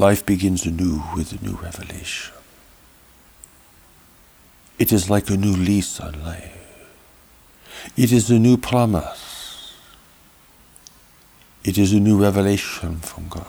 [0.00, 2.32] life begins anew with a new revelation.
[4.78, 6.56] It is like a new lease on life.
[7.98, 9.74] It is a new promise.
[11.64, 13.46] It is a new revelation from God.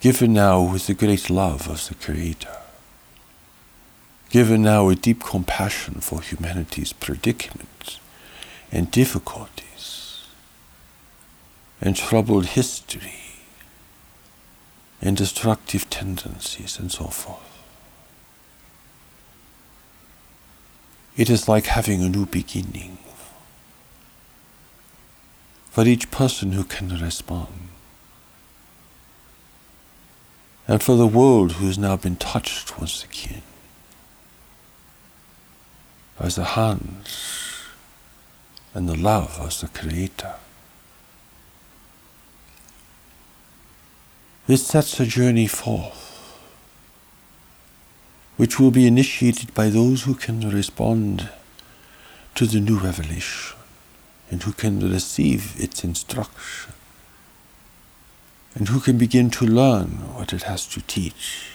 [0.00, 2.58] Given now with the great love of the Creator.
[4.28, 7.98] Given now a deep compassion for humanity's predicaments
[8.70, 10.01] and difficulties
[11.82, 13.14] and troubled history
[15.02, 17.40] and destructive tendencies and so forth.
[21.16, 22.98] It is like having a new beginning
[25.70, 27.68] for each person who can respond.
[30.68, 33.42] And for the world who has now been touched once again
[36.18, 37.64] by the hands
[38.72, 40.34] and the love of the Creator.
[44.52, 46.38] This sets a journey forth
[48.36, 51.30] which will be initiated by those who can respond
[52.34, 53.56] to the new revelation
[54.30, 56.74] and who can receive its instruction
[58.54, 61.46] and who can begin to learn what it has to teach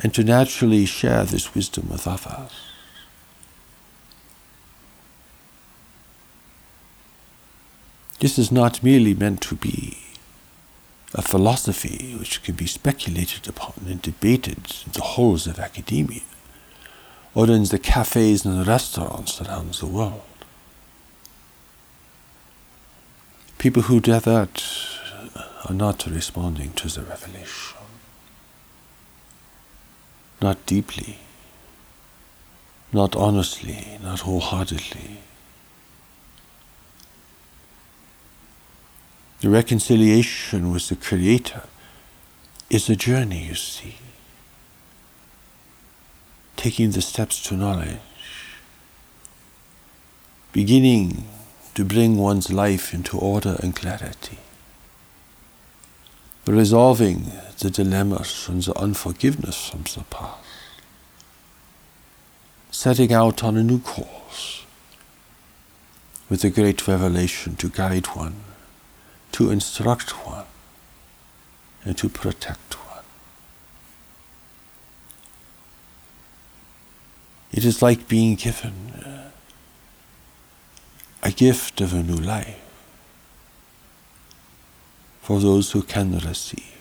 [0.00, 2.52] and to naturally share this wisdom with others.
[8.20, 9.99] This is not merely meant to be
[11.14, 16.20] a philosophy which can be speculated upon and debated in the halls of academia
[17.34, 20.22] or in the cafes and restaurants around the world.
[23.58, 24.64] People who do that
[25.66, 27.76] are not responding to the revelation,
[30.40, 31.18] not deeply,
[32.92, 35.18] not honestly, not wholeheartedly.
[39.40, 41.62] The reconciliation with the Creator
[42.68, 43.96] is a journey, you see.
[46.56, 48.00] Taking the steps to knowledge,
[50.52, 51.26] beginning
[51.74, 54.38] to bring one's life into order and clarity,
[56.46, 60.44] resolving the dilemmas and the unforgiveness from the past,
[62.70, 64.66] setting out on a new course.
[66.28, 68.36] With a great revelation to guide one
[69.32, 70.46] to instruct one
[71.84, 73.04] and to protect one.
[77.52, 79.30] It is like being given uh,
[81.22, 82.58] a gift of a new life
[85.20, 86.76] for those who can receive,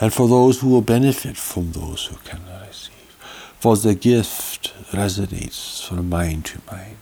[0.00, 2.94] and for those who will benefit from those who can receive.
[3.60, 6.96] For the gift resonates from mind to mind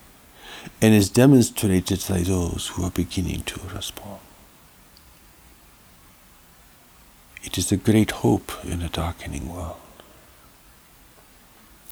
[0.81, 4.21] and is demonstrated by those who are beginning to respond.
[7.45, 9.77] It is a great hope in a darkening world.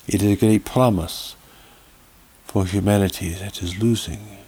[0.06, 1.34] It is a great promise
[2.44, 4.38] for humanity that is losing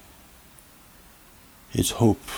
[1.72, 2.30] its hope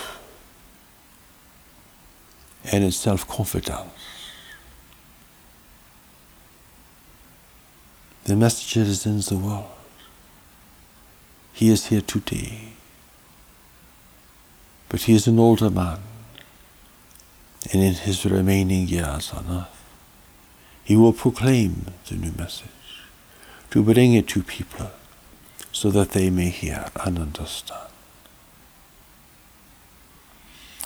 [2.64, 3.92] and its self confidence.
[8.24, 9.66] The message is in the world.
[11.60, 12.72] He is here today.
[14.88, 15.98] But he is an older man,
[17.70, 19.84] and in his remaining years on earth,
[20.82, 23.04] he will proclaim the new message,
[23.72, 24.90] to bring it to people
[25.70, 27.90] so that they may hear and understand.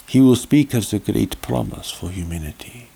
[0.09, 2.89] He will speak of the great promise for humanity.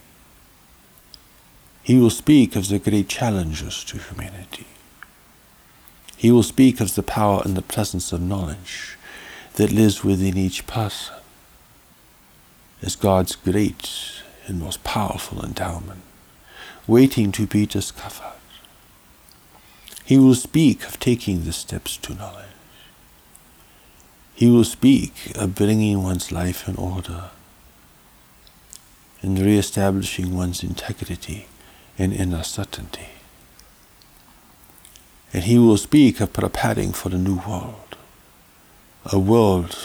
[1.83, 4.67] He will speak of the great challenges to humanity.
[6.19, 8.97] He will speak of the power and the presence of knowledge
[9.53, 11.15] that lives within each person
[12.81, 13.89] as God's great
[14.45, 16.01] and most powerful endowment,
[16.87, 18.33] waiting to be discovered.
[20.03, 22.57] He will speak of taking the steps to knowledge.
[24.35, 27.29] He will speak of bringing one's life in order
[29.21, 31.47] and re-establishing one's integrity
[31.97, 33.07] and inner certainty.
[35.33, 37.95] And he will speak of preparing for the new world,
[39.05, 39.77] a world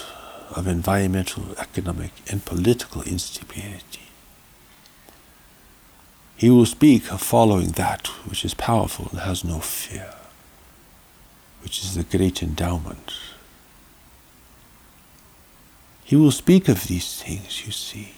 [0.56, 4.08] of environmental, economic, and political instability.
[6.36, 10.14] He will speak of following that which is powerful and has no fear,
[11.62, 13.12] which is the great endowment.
[16.04, 18.12] He will speak of these things, you see,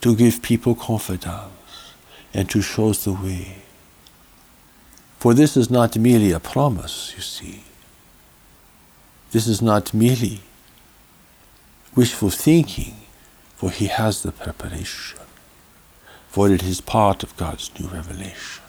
[0.00, 1.94] to give people confidence
[2.34, 3.62] and to show the way
[5.18, 7.64] for this is not merely a promise, you see.
[9.32, 10.40] This is not merely
[11.94, 12.94] wishful thinking,
[13.56, 15.18] for he has the preparation,
[16.28, 18.62] for it is part of God's new revelation.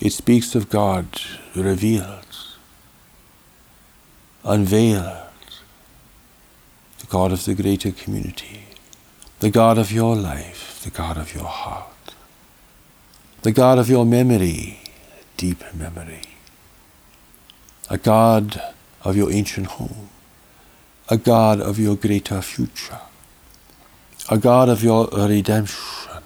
[0.00, 1.06] It speaks of God
[1.54, 2.36] revealed,
[4.44, 5.28] unveiled,
[6.98, 8.64] the God of the greater community,
[9.40, 11.91] the God of your life, the God of your heart,
[13.42, 14.78] the God of your memory,
[15.36, 16.22] deep memory,
[17.90, 18.62] a God
[19.02, 20.10] of your ancient home,
[21.08, 23.00] a God of your greater future,
[24.30, 26.22] a God of your redemption,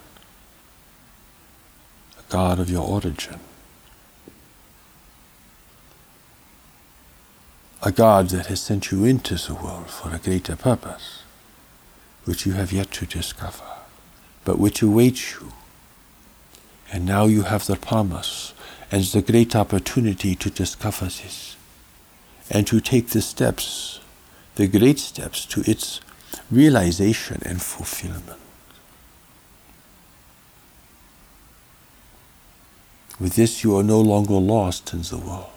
[2.19, 3.41] a God of your origin,
[7.83, 11.23] a God that has sent you into the world for a greater purpose,
[12.27, 13.65] which you have yet to discover,
[14.45, 15.53] but which awaits you.
[16.93, 18.55] And now you have the promise
[18.91, 21.57] and the great opportunity to discover this
[22.51, 24.01] and to take the steps
[24.57, 26.01] the great steps to its
[26.51, 28.41] realization and fulfillment.
[33.21, 35.51] With this, you are no longer lost in the world.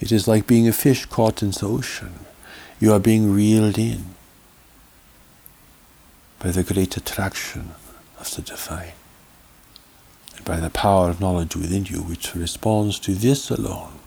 [0.00, 2.14] It is like being a fish caught in the ocean.
[2.80, 4.13] You are being reeled in
[6.44, 7.70] by the great attraction
[8.20, 8.92] of the divine
[10.36, 13.98] and by the power of knowledge within you which responds to this alone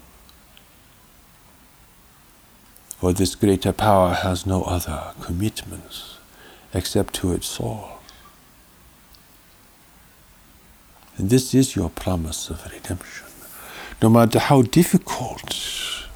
[3.00, 6.18] for this greater power has no other commitments
[6.74, 8.00] except to its soul.
[11.16, 13.28] And this is your promise of redemption.
[14.02, 15.56] No matter how difficult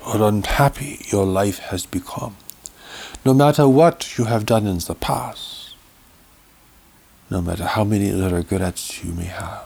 [0.07, 2.35] or unhappy your life has become,
[3.23, 5.60] no matter what you have done in the past,
[7.31, 9.63] no matter how many other regrets you may have,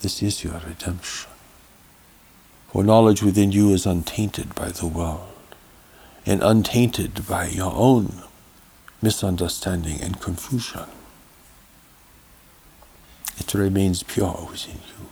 [0.00, 1.28] this is your redemption.
[2.68, 5.28] For knowledge within you is untainted by the world
[6.24, 8.22] and untainted by your own
[9.02, 10.86] misunderstanding and confusion.
[13.38, 15.08] It remains pure within you.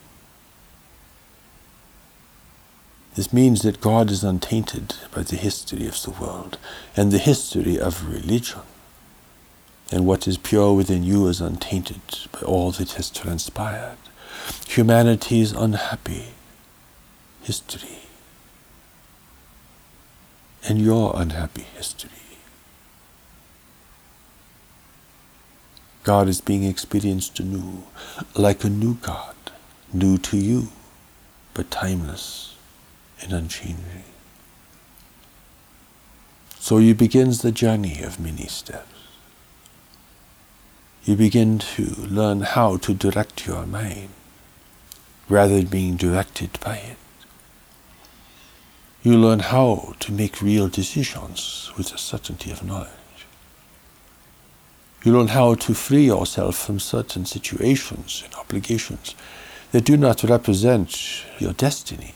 [3.17, 6.59] This means that God is untainted by the history of the world
[6.97, 8.61] and the history of religion.
[9.91, 12.01] And what is pure within you is untainted
[12.33, 13.99] by all that has transpired.
[14.69, 16.27] Humanity is unhappy
[17.43, 17.99] history
[20.69, 22.11] and your unhappy history.
[26.03, 27.85] God is being experienced anew,
[28.35, 29.35] like a new God,
[29.93, 30.69] new to you,
[31.55, 32.57] but timeless
[33.21, 34.05] and unchanging.
[36.59, 39.00] So you begins the journey of many steps.
[41.05, 44.11] You begin to learn how to direct your mind
[45.29, 46.97] rather than being directed by it.
[49.03, 52.91] You learn how to make real decisions with the certainty of knowledge.
[55.03, 59.15] You learn how to free yourself from certain situations and obligations
[59.73, 62.15] that do not represent your destiny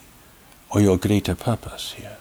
[0.69, 2.19] or your greater purpose here.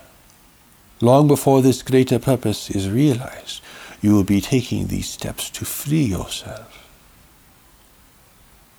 [1.02, 3.62] Long before this greater purpose is realized,
[4.04, 6.90] you will be taking these steps to free yourself,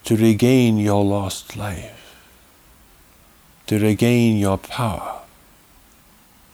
[0.05, 2.15] to regain your lost life,
[3.67, 5.23] to regain your power,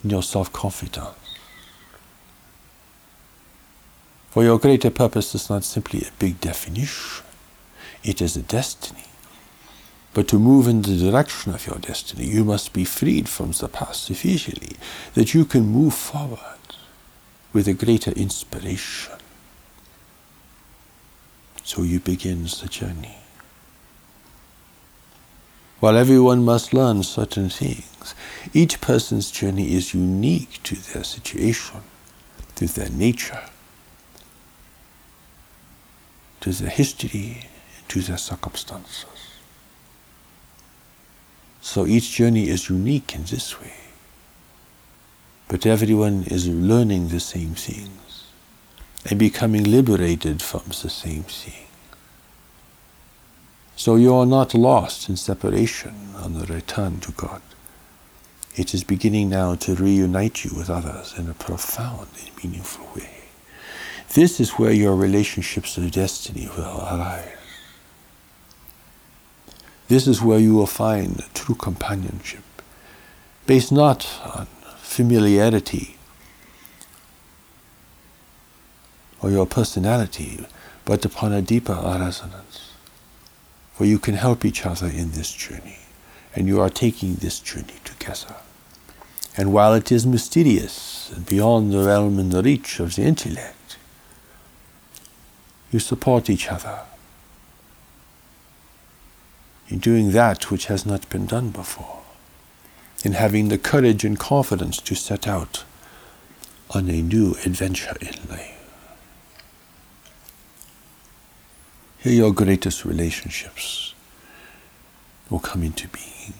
[0.03, 1.17] and your self confidence.
[4.31, 7.25] For your greater purpose is not simply a big definition,
[8.05, 9.05] it is a destiny.
[10.15, 13.69] But to move in the direction of your destiny, you must be freed from the
[13.69, 14.77] past sufficiently
[15.15, 16.60] that you can move forward
[17.53, 19.15] with a greater inspiration.
[21.65, 23.17] So you begins the journey.
[25.81, 28.15] While everyone must learn certain things,
[28.53, 31.81] each person's journey is unique to their situation,
[32.57, 33.45] to their nature,
[36.41, 37.47] to their history,
[37.89, 39.07] to their circumstances.
[41.63, 43.80] So each journey is unique in this way.
[45.51, 48.27] But everyone is learning the same things
[49.05, 51.67] and becoming liberated from the same thing.
[53.75, 57.43] So you are not lost in separation on the return to God.
[58.55, 63.25] It is beginning now to reunite you with others in a profound and meaningful way.
[64.15, 67.27] This is where your relationships of destiny will arise.
[69.89, 72.45] This is where you will find true companionship,
[73.47, 74.47] based not on
[74.91, 75.97] familiarity
[79.23, 80.45] or your personality,
[80.85, 82.73] but upon a deeper resonance
[83.75, 85.79] For you can help each other in this journey
[86.35, 88.35] and you are taking this journey together.
[89.37, 93.79] And while it is mysterious and beyond the realm and the reach of the intellect,
[95.71, 96.81] you support each other
[99.69, 102.00] in doing that which has not been done before,
[103.05, 105.65] in having the courage and confidence to set out
[106.71, 108.57] on a new adventure in life.
[111.99, 113.95] Here your greatest relationships
[115.29, 116.35] will come into being.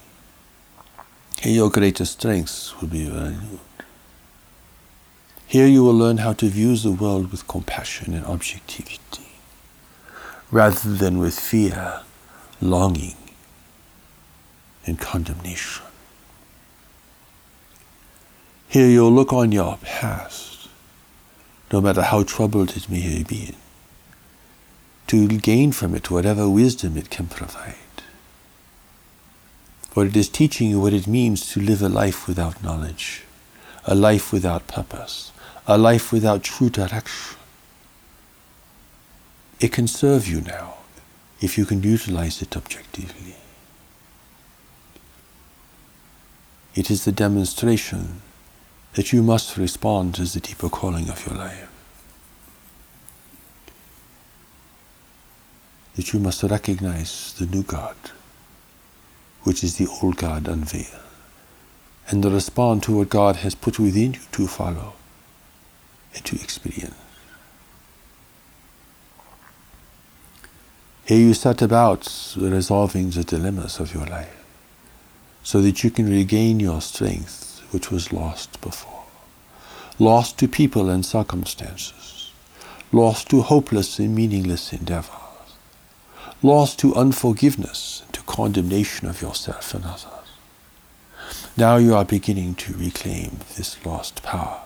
[1.41, 3.61] Here your greatest strengths will be renewed.
[5.47, 9.33] Here you will learn how to view the world with compassion and objectivity,
[10.51, 12.03] rather than with fear,
[12.61, 13.17] longing,
[14.87, 15.90] and condemnation.
[18.71, 20.69] Here you'll look on your past,
[21.73, 23.57] no matter how troubled it may have been,
[25.09, 27.75] to gain from it whatever wisdom it can provide.
[29.91, 33.25] For it is teaching you what it means to live a life without knowledge,
[33.87, 35.33] a life without purpose,
[35.67, 37.39] a life without true direction.
[39.59, 40.75] It can serve you now
[41.41, 43.35] if you can utilize it objectively.
[46.77, 48.23] It is the demonstration
[48.95, 51.69] that you must respond to the deeper calling of your life.
[55.97, 57.97] That you must recognize the new God
[59.43, 61.01] which is the old God unveiled,
[62.09, 64.95] and respond to what God has put within you to follow
[66.15, 66.95] and to experience.
[71.05, 74.37] Here you set about resolving the dilemmas of your life
[75.43, 79.05] so that you can regain your strength which was lost before,
[79.99, 82.33] lost to people and circumstances,
[82.93, 85.15] lost to hopeless and meaningless endeavors,
[86.43, 90.07] lost to unforgiveness and to condemnation of yourself and others.
[91.57, 94.63] Now you are beginning to reclaim this lost power,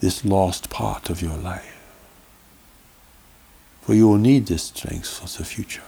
[0.00, 1.72] this lost part of your life.
[3.82, 5.82] For you will need this strength for the future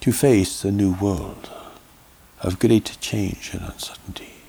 [0.00, 1.50] to face a new world
[2.40, 4.39] of great change and uncertainty.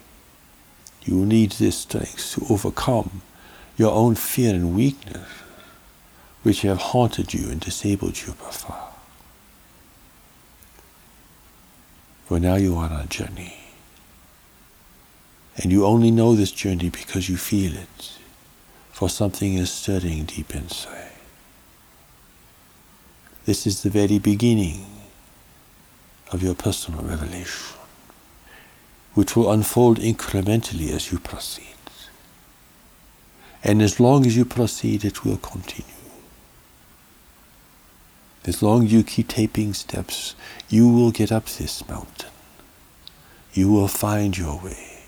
[1.04, 3.22] You will need this strength to overcome
[3.78, 5.28] your own fear and weakness,
[6.44, 8.90] which have haunted you and disabled you before.
[12.26, 13.58] For now you are on a journey.
[15.58, 18.12] And you only know this journey because you feel it,
[18.92, 21.12] for something is stirring deep inside.
[23.46, 24.86] This is the very beginning
[26.32, 27.78] of your personal revelation,
[29.14, 31.66] which will unfold incrementally as you proceed.
[33.64, 35.86] And as long as you proceed, it will continue.
[38.46, 40.36] As long as you keep taking steps,
[40.68, 42.32] you will get up this mountain.
[43.54, 45.04] You will find your way.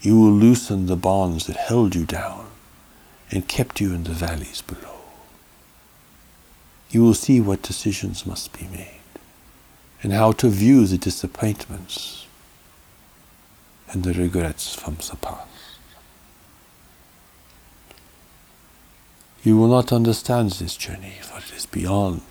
[0.00, 2.46] You will loosen the bonds that held you down
[3.32, 5.00] and kept you in the valleys below.
[6.90, 9.00] You will see what decisions must be made
[10.04, 12.25] and how to view the disappointments
[13.90, 15.48] and the regrets from the past.
[19.42, 22.22] You will not understand this journey, for it is beyond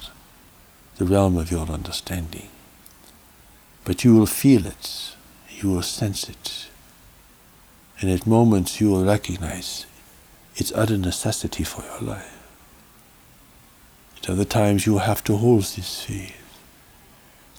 [0.98, 2.50] the realm of your understanding.
[3.86, 5.16] But you will feel it,
[5.50, 6.68] you will sense it,
[8.02, 9.86] and at moments you will recognize
[10.58, 12.38] its utter necessity for your life.
[14.18, 16.42] At other times you will have to hold this faith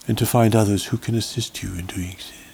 [0.09, 2.46] and to find others who can assist you in doing this.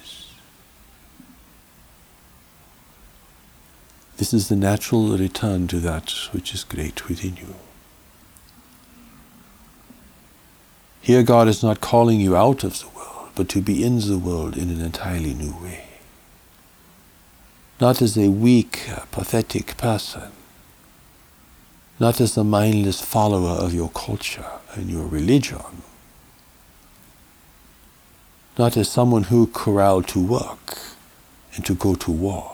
[4.17, 7.55] This is the natural return to that which is great within you.
[11.01, 14.19] Here, God is not calling you out of the world, but to be in the
[14.19, 15.85] world in an entirely new way.
[17.81, 20.31] Not as a weak, pathetic person,
[21.99, 25.81] not as a mindless follower of your culture and your religion,
[28.57, 30.77] not as someone who corralled to work
[31.55, 32.52] and to go to war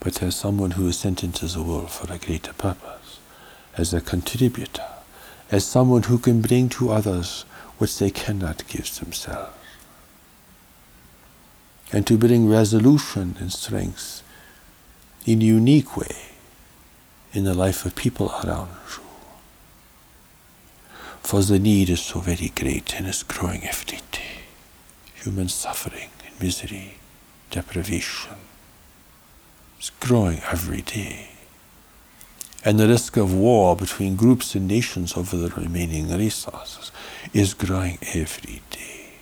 [0.00, 3.20] but as someone who is sent into the world for a greater purpose,
[3.76, 4.86] as a contributor,
[5.50, 7.44] as someone who can bring to others
[7.78, 9.52] what they cannot give themselves,
[11.92, 14.22] and to bring resolution and strength
[15.26, 16.16] in a unique way
[17.32, 19.02] in the life of people around you.
[21.22, 24.44] For the need is so very great and is growing every day.
[25.22, 26.94] Human suffering and misery,
[27.50, 28.36] deprivation,
[29.80, 31.30] is growing every day.
[32.64, 36.92] and the risk of war between groups and nations over the remaining resources
[37.32, 39.14] is growing every day.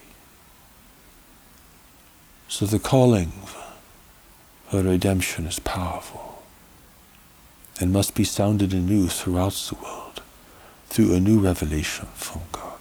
[2.48, 3.32] So the calling
[4.68, 6.42] for redemption is powerful
[7.80, 10.20] and must be sounded anew throughout the world
[10.88, 12.80] through a new revelation from God.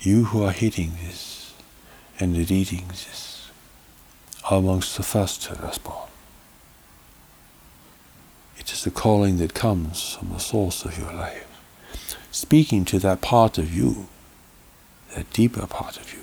[0.00, 1.54] You who are hearing this
[2.20, 3.37] and reading this
[4.50, 6.10] are amongst the first to respond.
[8.58, 11.46] It is the calling that comes from the source of your life,
[12.30, 14.08] speaking to that part of you,
[15.14, 16.20] that deeper part of you.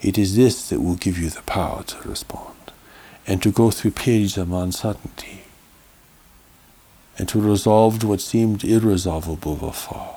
[0.00, 2.54] It is this that will give you the power to respond
[3.26, 5.42] and to go through periods of uncertainty
[7.18, 10.16] and to resolve what seemed irresolvable before,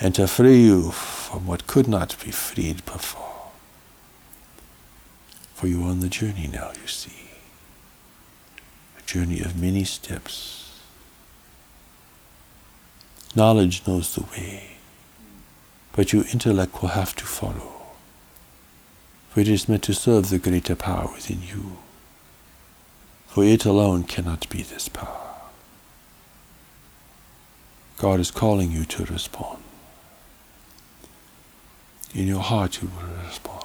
[0.00, 3.50] and to free you from what could not be freed before.
[5.54, 7.28] For you are on the journey now, you see,
[8.98, 10.80] a journey of many steps.
[13.36, 14.78] Knowledge knows the way,
[15.92, 17.82] but your intellect will have to follow,
[19.28, 21.76] for it is meant to serve the greater power within you,
[23.26, 25.18] for it alone cannot be this power.
[27.98, 29.62] God is calling you to respond.
[32.14, 33.64] In your heart, you will respond.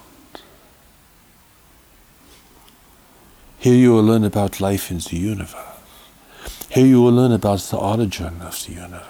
[3.57, 5.55] Here you will learn about life in the universe.
[6.69, 9.03] Here you will learn about the origin of the universe.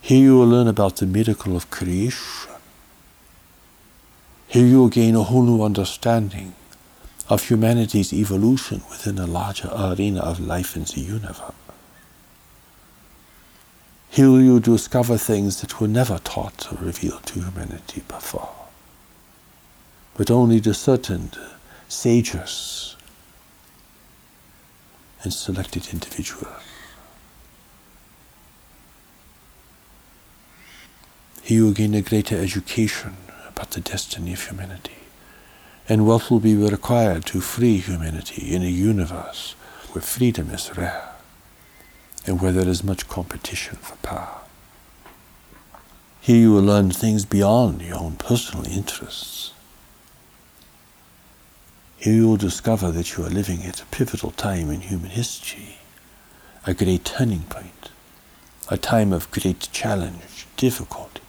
[0.00, 2.52] Here you will learn about the miracle of creation.
[4.46, 6.54] Here you will gain a whole new understanding
[7.28, 11.69] of humanity's evolution within a larger arena of life in the universe.
[14.12, 18.50] Here you discover things that were never taught or revealed to humanity before,
[20.16, 21.30] but only to certain
[21.88, 22.96] sages
[25.22, 26.48] and selected individuals.
[31.42, 33.16] Here you gain a greater education
[33.48, 34.92] about the destiny of humanity.
[35.88, 39.54] And what will be required to free humanity in a universe
[39.92, 41.09] where freedom is rare
[42.30, 44.42] and where there is much competition for power.
[46.20, 49.52] Here you will learn things beyond your own personal interests.
[51.96, 55.78] Here you will discover that you are living at a pivotal time in human history,
[56.64, 57.90] a great turning point,
[58.68, 61.22] a time of great challenge, difficulty,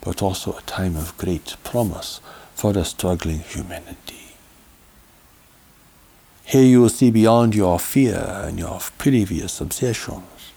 [0.00, 2.20] but also a time of great promise
[2.54, 4.21] for the struggling humanity.
[6.52, 10.52] Here you will see beyond your fear and your previous obsessions.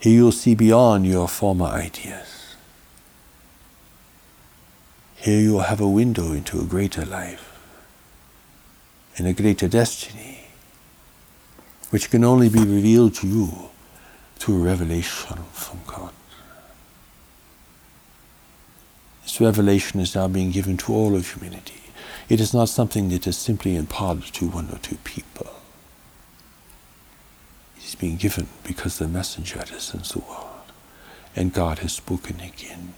[0.00, 2.56] Here you will see beyond your former ideas.
[5.16, 7.58] Here you will have a window into a greater life
[9.16, 10.48] and a greater destiny,
[11.88, 13.70] which can only be revealed to you
[14.36, 16.12] through revelation from God.
[19.22, 21.83] This revelation is now being given to all of humanity.
[22.28, 25.50] It is not something that is simply imparted to one or two people.
[27.76, 30.72] It is being given because the messenger in the world,
[31.36, 32.94] and God has spoken again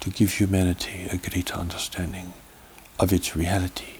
[0.00, 2.32] to give humanity a greater understanding
[2.98, 3.94] of its reality,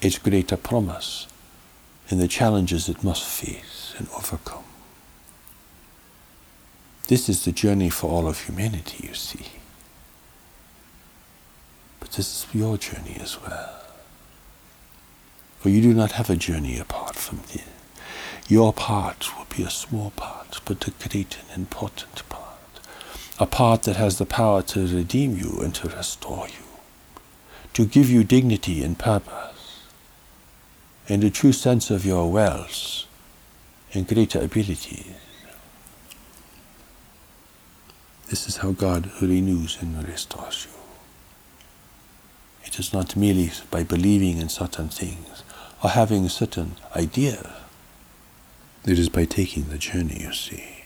[0.00, 1.26] its greater promise,
[2.10, 4.64] and the challenges it must face and overcome.
[7.08, 9.59] This is the journey for all of humanity, you see.
[12.16, 13.82] This is your journey as well.
[15.60, 17.62] For you do not have a journey apart from this.
[18.48, 22.80] Your part will be a small part, but a great and important part.
[23.38, 26.66] A part that has the power to redeem you and to restore you,
[27.74, 29.84] to give you dignity and purpose,
[31.08, 33.04] and a true sense of your wealth
[33.94, 35.14] and greater abilities.
[38.28, 40.79] This is how God renews and restores you.
[42.70, 45.42] It is not merely by believing in certain things
[45.82, 47.44] or having certain ideas.
[48.86, 50.84] It is by taking the journey, you see,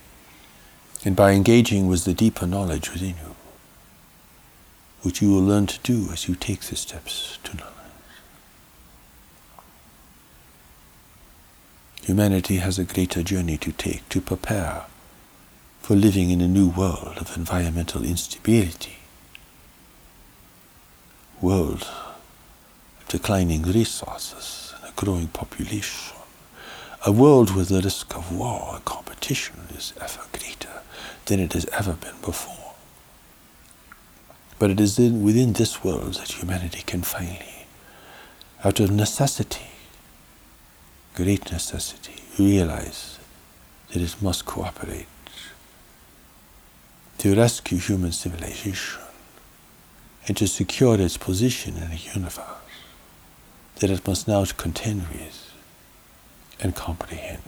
[1.04, 3.36] and by engaging with the deeper knowledge within you,
[5.02, 7.72] which you will learn to do as you take the steps to knowledge.
[12.04, 14.84] Humanity has a greater journey to take to prepare
[15.82, 19.03] for living in a new world of environmental instability
[21.44, 21.86] world
[23.08, 26.16] declining resources and a growing population,
[27.04, 30.80] a world where the risk of war and competition is ever greater
[31.26, 32.72] than it has ever been before.
[34.58, 37.66] But it is in, within this world that humanity can finally,
[38.64, 39.68] out of necessity,
[41.14, 43.18] great necessity, realize
[43.92, 45.08] that it must cooperate
[47.18, 49.03] to rescue human civilization
[50.26, 52.44] and to secure its position in the universe
[53.76, 55.52] that it must now contend with
[56.60, 57.42] and comprehend.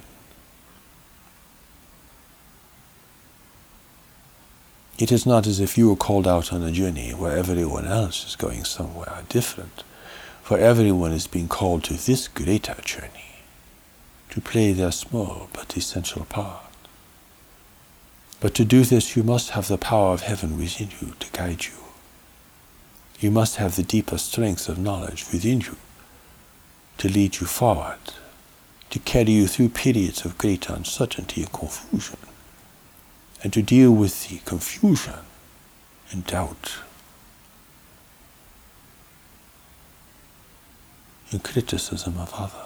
[4.99, 8.27] It is not as if you were called out on a journey where everyone else
[8.27, 9.85] is going somewhere different,
[10.43, 13.43] for everyone is being called to this greater journey,
[14.31, 16.65] to play their small but essential part.
[18.41, 21.65] But to do this, you must have the power of heaven within you to guide
[21.65, 21.86] you.
[23.19, 25.77] You must have the deeper strength of knowledge within you
[26.99, 27.99] to lead you forward,
[28.91, 32.19] to carry you through periods of great uncertainty and confusion,
[33.43, 35.15] and to deal with the confusion
[36.11, 36.79] and doubt
[41.31, 42.63] and criticism of others.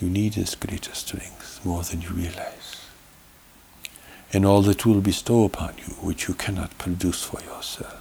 [0.00, 2.81] You need this greater strength more than you realize.
[4.32, 7.98] And all that will bestow upon you, which you cannot produce for yourself.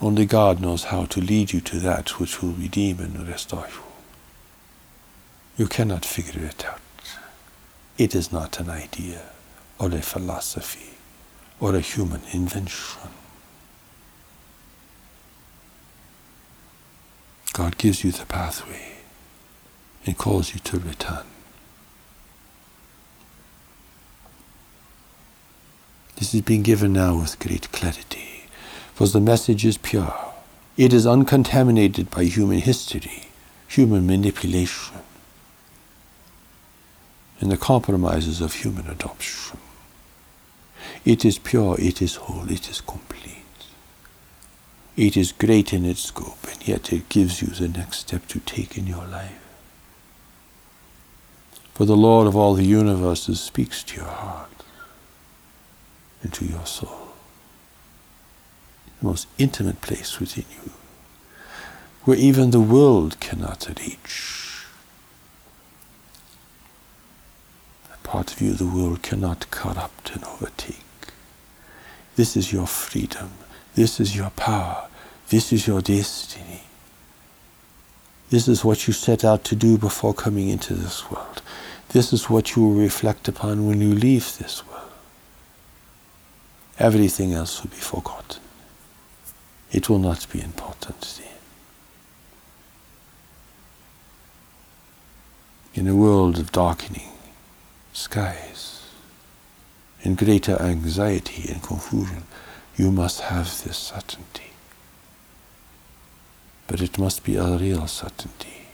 [0.00, 3.82] Only God knows how to lead you to that which will redeem and restore you.
[5.58, 6.80] You cannot figure it out.
[7.98, 9.20] It is not an idea
[9.78, 10.94] or a philosophy
[11.60, 13.10] or a human invention.
[17.52, 19.00] God gives you the pathway
[20.06, 21.26] and calls you to return.
[26.20, 28.42] This is being given now with great clarity,
[28.92, 30.14] for the message is pure.
[30.76, 33.28] It is uncontaminated by human history,
[33.66, 34.98] human manipulation,
[37.40, 39.58] and the compromises of human adoption.
[41.06, 43.64] It is pure, it is whole, it is complete.
[44.98, 48.40] It is great in its scope, and yet it gives you the next step to
[48.40, 49.40] take in your life.
[51.72, 54.50] For the Lord of all the universes speaks to your heart
[56.22, 57.08] and to your soul.
[59.00, 60.72] The most intimate place within you,
[62.04, 64.64] where even the world cannot reach.
[67.92, 70.84] A part of you the world cannot corrupt and overtake.
[72.16, 73.30] This is your freedom.
[73.74, 74.88] This is your power.
[75.28, 76.64] This is your destiny.
[78.30, 81.42] This is what you set out to do before coming into this world.
[81.90, 84.69] This is what you will reflect upon when you leave this world.
[86.80, 88.42] Everything else will be forgotten.
[89.70, 91.28] It will not be important then.
[95.74, 97.12] In a world of darkening
[97.92, 98.82] skies,
[100.02, 102.24] in greater anxiety and confusion,
[102.76, 104.50] you must have this certainty
[106.70, 108.68] but it must be a real certainty.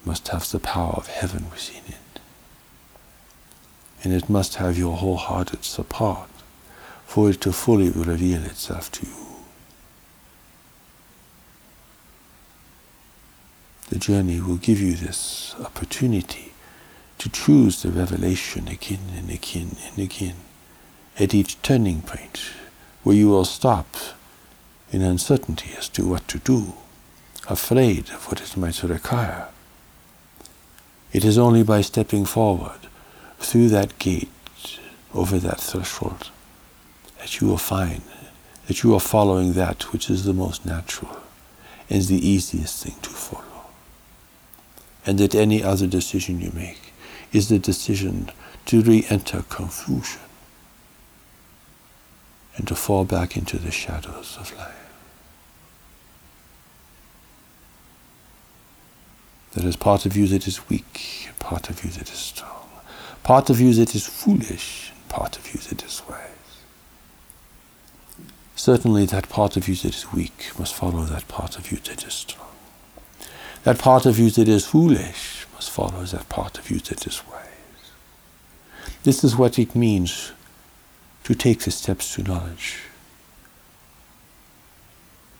[0.00, 2.20] It must have the power of heaven within it.
[4.02, 6.28] And it must have your wholehearted support
[7.06, 9.24] for it to fully reveal itself to you.
[13.90, 16.52] The journey will give you this opportunity
[17.18, 20.36] to choose the revelation again and again and again
[21.18, 22.40] at each turning point
[23.02, 23.86] where you will stop
[24.90, 26.74] in uncertainty as to what to do,
[27.48, 29.48] afraid of what it might require.
[31.12, 32.88] It is only by stepping forward
[33.38, 34.28] through that gate,
[35.14, 36.30] over that threshold,
[37.24, 38.02] that you will find
[38.66, 41.22] that you are following that which is the most natural
[41.88, 43.64] and is the easiest thing to follow.
[45.06, 46.92] And that any other decision you make
[47.32, 48.30] is the decision
[48.66, 50.20] to re enter confusion
[52.56, 54.90] and to fall back into the shadows of life.
[59.54, 62.68] There is part of you that is weak, part of you that is strong,
[63.22, 66.33] part of you that is foolish, part of you that is wise.
[68.56, 72.06] Certainly, that part of you that is weak must follow that part of you that
[72.06, 72.48] is strong.
[73.64, 77.22] That part of you that is foolish must follow that part of you that is
[77.26, 77.44] wise.
[79.02, 80.32] This is what it means
[81.24, 82.80] to take the steps to knowledge,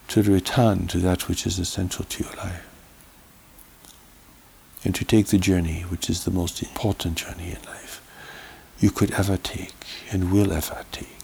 [0.09, 2.67] to return to that which is essential to your life
[4.85, 8.03] and to take the journey, which is the most important journey in life
[8.81, 9.73] you could ever take
[10.11, 11.24] and will ever take.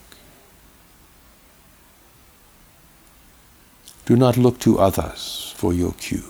[4.11, 6.25] Do not look to others for your cues,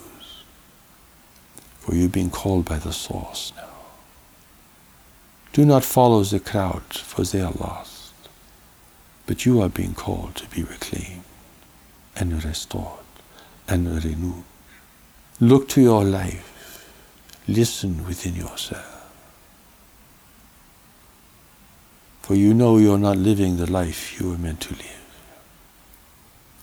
[1.78, 3.70] For you're being called by the source now.
[5.54, 8.12] Do not follow the crowd, for they are lost.
[9.24, 11.24] But you are being called to be reclaimed
[12.14, 13.06] and restored
[13.66, 14.44] and renewed.
[15.40, 16.86] Look to your life.
[17.48, 19.10] Listen within yourself.
[22.20, 24.99] For you know you're not living the life you were meant to live.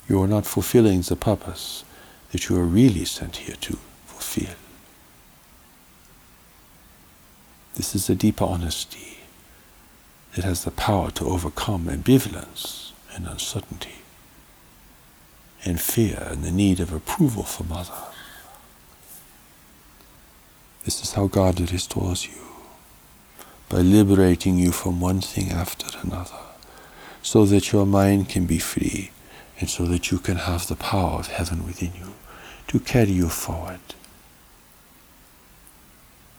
[0.08, 1.84] You are not fulfilling the purpose
[2.32, 4.56] that you are really sent here to fulfill.
[7.76, 9.20] This is a deeper honesty
[10.36, 13.96] that has the power to overcome ambivalence and uncertainty
[15.66, 17.90] and fear and the need of approval from others.
[20.86, 22.42] This is how God restores you
[23.68, 26.40] by liberating you from one thing after another,
[27.22, 29.12] so that your mind can be free
[29.60, 32.14] and so that you can have the power of heaven within you
[32.68, 33.80] to carry you forward.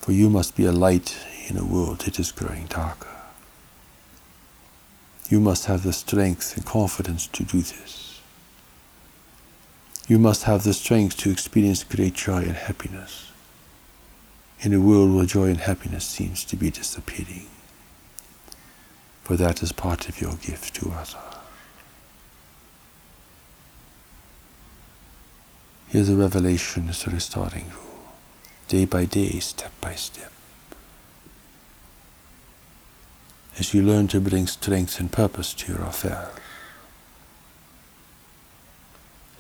[0.01, 1.17] For you must be a light
[1.49, 3.09] in a world that is growing darker.
[5.29, 8.21] You must have the strength and confidence to do this.
[10.07, 13.31] You must have the strength to experience great joy and happiness
[14.61, 17.47] in a world where joy and happiness seems to be disappearing.
[19.25, 21.28] For that is part of your gift to others.
[25.89, 27.79] Here's a revelation is restoring you,
[28.69, 30.31] day by day, step by step.
[33.59, 36.29] As you learn to bring strength and purpose to your affairs,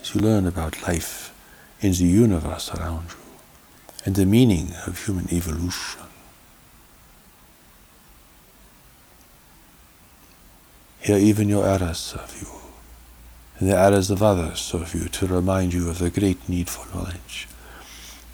[0.00, 1.34] as you learn about life
[1.80, 3.16] in the universe around you,
[4.06, 6.00] and the meaning of human evolution.
[11.00, 12.57] Here, even your errors serve you,
[13.66, 17.48] the errors of others of you to remind you of the great need for knowledge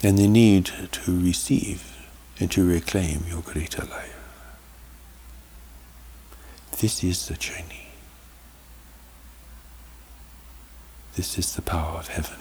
[0.03, 2.09] and the need to receive
[2.39, 4.11] and to reclaim your greater life.
[6.81, 7.89] This is the journey.
[11.15, 12.41] This is the power of heaven.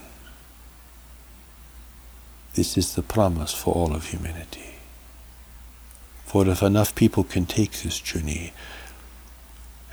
[2.56, 4.76] This is the promise for all of humanity.
[6.26, 8.54] For if enough people can take this journey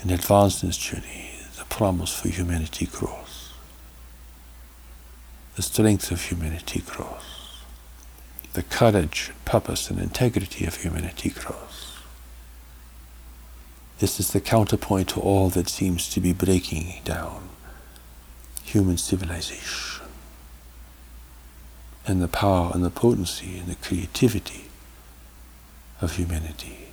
[0.00, 1.29] and advance this journey,
[1.70, 3.52] promise for humanity grows.
[5.56, 7.62] The strength of humanity grows.
[8.52, 11.96] The courage, purpose, and integrity of humanity grows.
[14.00, 17.48] This is the counterpoint to all that seems to be breaking down
[18.64, 20.06] human civilization
[22.06, 24.64] and the power and the potency and the creativity
[26.00, 26.88] of humanity.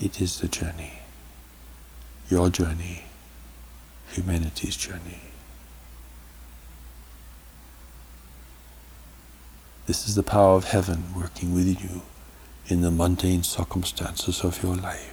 [0.00, 1.00] It is the journey,
[2.28, 3.04] your journey,
[4.08, 5.20] humanity's journey.
[9.86, 12.02] This is the power of heaven working within you
[12.66, 15.12] in the mundane circumstances of your life.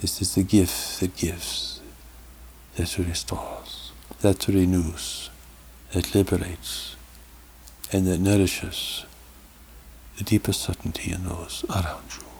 [0.00, 1.80] This is the gift that gives
[2.76, 5.30] that restores, that renews,
[5.92, 6.96] that liberates,
[7.92, 9.04] and that nourishes
[10.18, 12.31] the deepest certainty in those around you.